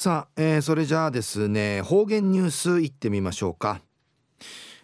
[0.00, 3.82] さあ、えー、それじゃあですね方言ニュースいってみましょうか、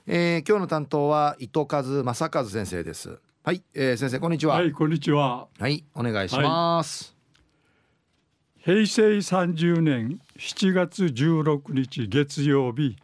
[0.06, 3.18] えー、今日の担当は伊藤和正和先生です。
[3.42, 4.56] はい、えー、先生こんにちは。
[4.56, 5.48] はいこんにちは。
[5.58, 7.16] はいお願いします、
[8.62, 12.98] はい、平成30年7月16日月曜日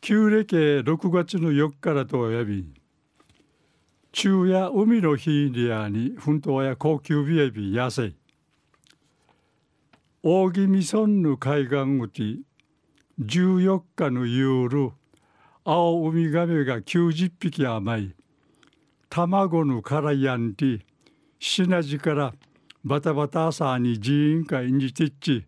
[0.00, 2.66] 旧暦6月の4日からとおやび
[4.10, 8.16] 中や海の日にやに奮闘や高級日やびやせい
[10.24, 12.42] 大宜味村の海岸口
[13.20, 14.92] 14日の夜
[15.64, 18.14] 青ウミガメが90匹甘い
[19.10, 20.86] 卵のからやんて
[21.40, 22.34] 品地から
[22.84, 25.44] バタバタさに寺院会にてっち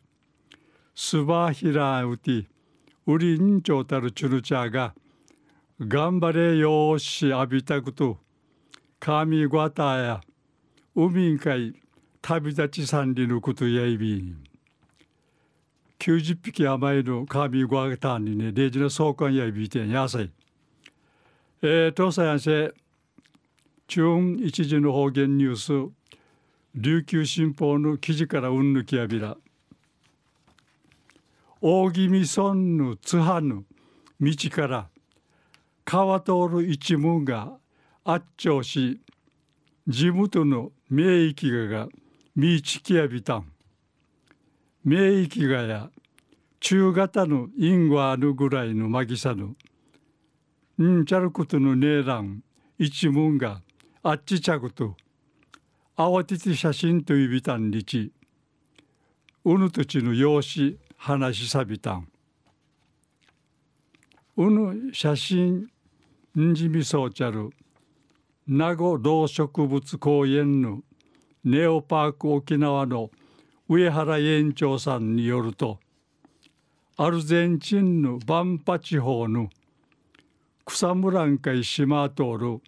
[0.92, 2.46] スバヒラウティ
[3.06, 4.92] ウリンチョたるチュルチャーが
[5.78, 8.18] 頑張れよし浴びたこと
[8.98, 10.20] 神ごたや
[10.96, 11.74] 海んかい
[12.20, 14.43] 旅立ちさんりのことやいびん。
[16.04, 20.30] 90匹甘いの神ごあたんにね、レジの相関やびてんやさい。
[21.62, 22.74] えー、東西安政、
[23.86, 25.90] 中一時の方言ニュース、
[26.74, 29.38] 琉球新報の記事からうんぬきやびら。
[31.62, 33.64] 大宜味村の津波の
[34.20, 34.88] 道から
[35.86, 37.54] 川通る一門が
[38.04, 39.00] あっちょうし、
[39.88, 41.88] 地元の名域がが
[42.36, 43.50] 道きやびたん。
[44.84, 45.90] 名域がや
[46.64, 49.54] 中型のインゴあるぐらいのマギサヌ
[50.82, 52.42] んちゃることのねえらん
[52.78, 53.60] 一門が
[54.02, 54.96] あっちちゃくと
[55.94, 58.12] 慌てて写真と指たんりち
[59.44, 62.08] うぬとちの用紙話しさびたん。
[64.38, 65.68] うぬ写真
[66.38, 67.50] んじみそうちゃる
[68.46, 70.80] 名護動植物公園の
[71.44, 73.10] ネオパーク沖縄の
[73.68, 75.78] 上原園長さんによると
[76.96, 79.50] アルゼンチンのバンパ地方の
[80.64, 82.60] 草むらんかい島通る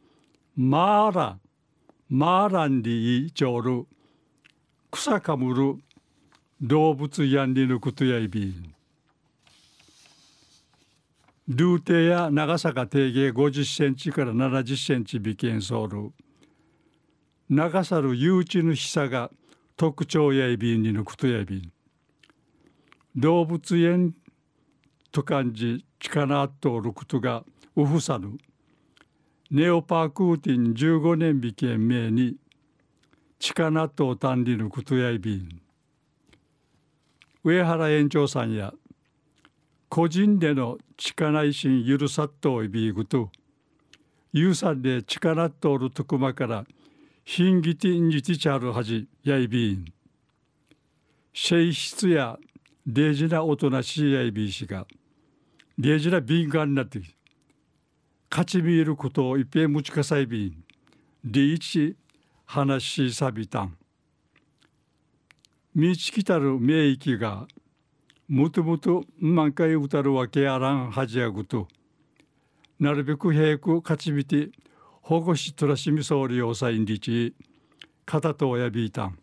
[0.57, 1.41] マーラン
[2.09, 3.87] マーランリーチョール
[4.91, 5.77] 草かむる
[6.61, 8.53] 動物やんりぬことやいび
[11.47, 16.13] ルーテや長さが定芸50センチから70センチ微見ソール
[17.49, 19.31] 長さる誘致のひさが
[19.77, 21.76] 特徴やいびんにのことやいびん。
[23.17, 24.15] 動物園
[25.11, 27.45] と感じ力あっとおることが
[27.75, 28.37] うふさぬ
[29.51, 32.37] ネオパークーティン15年びけん名に
[33.39, 35.61] 力っとたんりぬことやいびん
[37.43, 38.75] 上原園長さんや
[39.89, 43.31] 個人での力いしん許さっといびぐと
[44.33, 46.67] ゆうさんで力っとおるとくまから
[47.25, 49.85] ヒンギティンジティチャールはじやいびん。
[51.35, 52.39] 性質や
[52.87, 54.87] デージなおとなしいやいびいしが、
[55.77, 57.01] デージな敏感になって
[58.31, 60.65] 勝ち見えることをいっぺん持ちかさいびん。
[61.25, 61.97] でいち
[62.45, 63.77] 話しさびたん。
[65.75, 67.49] みちきたる名域が、
[68.29, 71.67] もともと満開歌るわけあらんはじやぐと、
[72.79, 74.51] なるべく平く勝ち見て、
[75.03, 77.35] 保護しトラシミ総理要塞にち
[78.05, 79.19] 片と親びいたん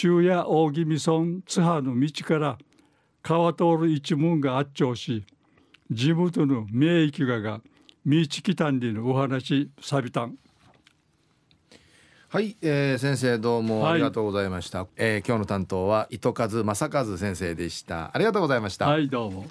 [0.00, 2.58] 中夜大宜味村津波の道から
[3.20, 5.26] 川通る一門があっちょうし
[5.90, 7.60] 地元の名域がが
[8.06, 10.38] 道来たんりのお話さびたん。
[12.28, 18.12] はい、えー、先生どうもありがとうございました、はい、えー、今日の担当は糸数正和先生でした。
[18.14, 18.86] ありがとうございました。
[18.86, 19.46] はいどうも